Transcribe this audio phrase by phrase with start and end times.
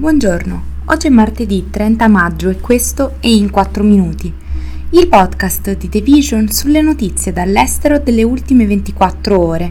[0.00, 4.32] Buongiorno, oggi è martedì 30 maggio e questo è In 4 Minuti,
[4.92, 9.70] il podcast di The Vision sulle notizie dall'estero delle ultime 24 ore.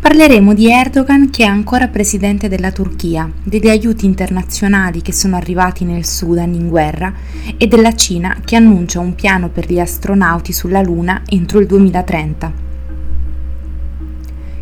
[0.00, 5.84] Parleremo di Erdogan che è ancora presidente della Turchia, degli aiuti internazionali che sono arrivati
[5.84, 7.14] nel Sudan in guerra
[7.56, 12.75] e della Cina che annuncia un piano per gli astronauti sulla Luna entro il 2030.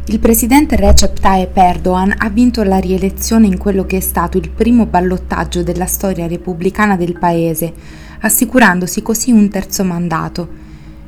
[0.07, 4.51] Il presidente Recep Tayyip Erdogan ha vinto la rielezione in quello che è stato il
[4.51, 7.73] primo ballottaggio della storia repubblicana del paese,
[8.21, 10.47] assicurandosi così un terzo mandato.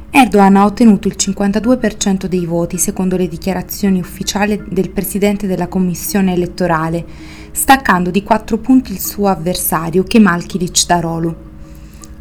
[0.09, 6.33] Erdogan ha ottenuto il 52% dei voti secondo le dichiarazioni ufficiali del presidente della commissione
[6.33, 7.05] elettorale,
[7.53, 11.46] staccando di 4 punti il suo avversario Kemal Kılıçdaroğlu.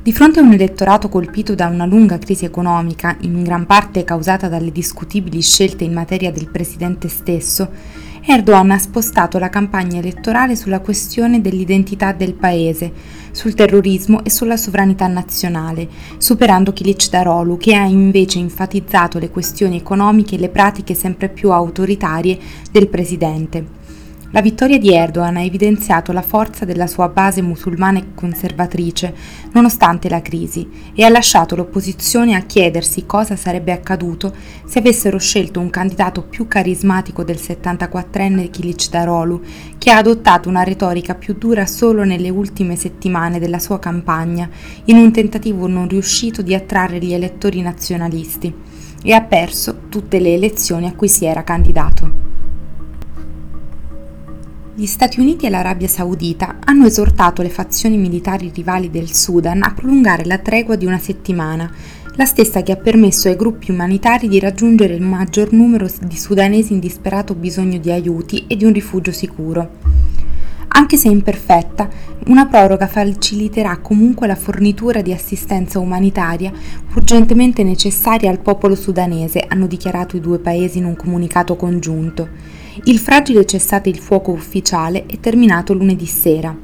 [0.05, 4.48] Di fronte a un elettorato colpito da una lunga crisi economica, in gran parte causata
[4.48, 7.72] dalle discutibili scelte in materia del presidente stesso,
[8.23, 12.93] Erdogan ha spostato la campagna elettorale sulla questione dell'identità del paese,
[13.32, 20.35] sul terrorismo e sulla sovranità nazionale, superando Kılıçdaroğlu che ha invece enfatizzato le questioni economiche
[20.35, 22.37] e le pratiche sempre più autoritarie
[22.70, 23.85] del presidente.
[24.36, 29.16] La vittoria di Erdogan ha evidenziato la forza della sua base musulmana e conservatrice,
[29.54, 35.62] nonostante la crisi, e ha lasciato l'opposizione a chiedersi cosa sarebbe accaduto se avessero scelto
[35.62, 39.40] un candidato più carismatico del 74enne Kılıçdaroğlu,
[39.77, 44.49] che ha adottato una retorica più dura solo nelle ultime settimane della sua campagna,
[44.84, 48.54] in un tentativo non riuscito di attrarre gli elettori nazionalisti,
[49.02, 52.24] e ha perso tutte le elezioni a cui si era candidato.
[54.77, 59.73] Gli Stati Uniti e l'Arabia Saudita hanno esortato le fazioni militari rivali del Sudan a
[59.73, 61.71] prolungare la tregua di una settimana,
[62.15, 66.73] la stessa che ha permesso ai gruppi umanitari di raggiungere il maggior numero di sudanesi
[66.73, 69.75] in disperato bisogno di aiuti e di un rifugio sicuro.
[70.68, 71.88] Anche se imperfetta,
[72.25, 76.52] una proroga faciliterà comunque la fornitura di assistenza umanitaria
[76.96, 82.65] urgentemente necessaria al popolo sudanese, hanno dichiarato i due paesi in un comunicato congiunto.
[82.84, 86.56] Il fragile cessate il fuoco ufficiale è terminato lunedì sera.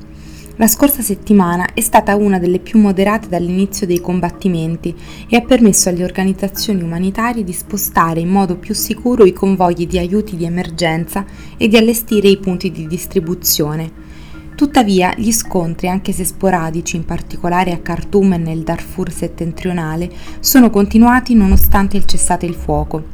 [0.58, 4.94] La scorsa settimana è stata una delle più moderate dall'inizio dei combattimenti
[5.30, 9.98] e ha permesso alle organizzazioni umanitarie di spostare in modo più sicuro i convogli di
[9.98, 14.10] aiuti di emergenza e di allestire i punti di distribuzione.
[14.54, 20.12] Tuttavia, gli scontri, anche se sporadici, in particolare a Khartoum e nel Darfur settentrionale,
[20.42, 23.06] sono continuati nonostante il cessate il fuoco.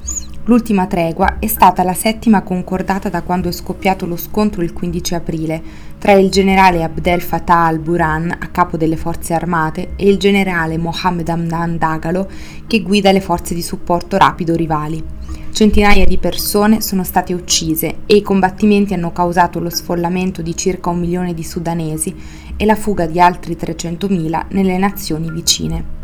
[0.47, 5.13] L'ultima tregua è stata la settima concordata da quando è scoppiato lo scontro il 15
[5.13, 5.61] aprile
[5.97, 11.27] tra il generale Abdel Fattah al-Burhan, a capo delle forze armate, e il generale Mohammed
[11.27, 12.29] Hamdan Dagalo,
[12.65, 15.03] che guida le forze di supporto rapido rivali.
[15.51, 20.89] Centinaia di persone sono state uccise e i combattimenti hanno causato lo sfollamento di circa
[20.89, 22.15] un milione di sudanesi
[22.55, 25.96] e la fuga di altri 300.000 nelle nazioni vicine.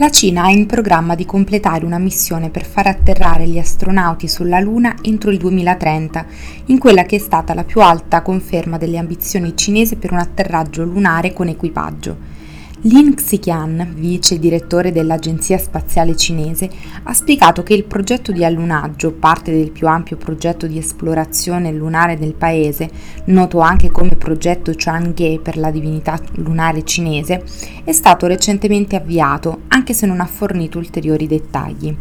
[0.00, 4.60] La Cina ha in programma di completare una missione per far atterrare gli astronauti sulla
[4.60, 6.24] Luna entro il 2030,
[6.66, 10.84] in quella che è stata la più alta conferma delle ambizioni cinesi per un atterraggio
[10.84, 12.37] lunare con equipaggio.
[12.82, 16.70] Lin Xiqian, vice direttore dell'Agenzia Spaziale Cinese,
[17.02, 22.16] ha spiegato che il progetto di allunaggio, parte del più ampio progetto di esplorazione lunare
[22.16, 22.88] del paese,
[23.24, 27.42] noto anche come progetto Chang'e per la divinità lunare cinese,
[27.82, 31.92] è stato recentemente avviato, anche se non ha fornito ulteriori dettagli.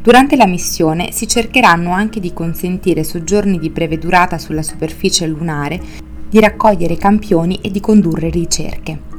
[0.00, 5.78] Durante la missione si cercheranno anche di consentire soggiorni di breve durata sulla superficie lunare,
[6.30, 9.13] di raccogliere campioni e di condurre ricerche.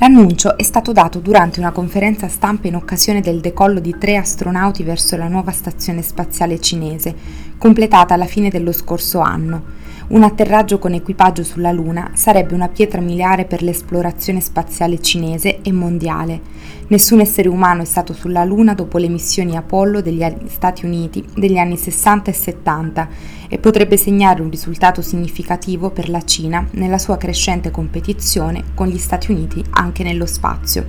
[0.00, 4.82] L'annuncio è stato dato durante una conferenza stampa in occasione del decollo di tre astronauti
[4.82, 7.14] verso la nuova stazione spaziale cinese,
[7.60, 9.78] completata alla fine dello scorso anno.
[10.08, 15.70] Un atterraggio con equipaggio sulla Luna sarebbe una pietra miliare per l'esplorazione spaziale cinese e
[15.70, 16.40] mondiale.
[16.86, 21.58] Nessun essere umano è stato sulla Luna dopo le missioni Apollo degli Stati Uniti degli
[21.58, 23.08] anni 60 e 70
[23.50, 28.98] e potrebbe segnare un risultato significativo per la Cina nella sua crescente competizione con gli
[28.98, 30.86] Stati Uniti anche nello spazio.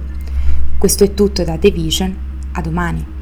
[0.78, 2.16] Questo è tutto da The Vision,
[2.54, 3.21] a domani.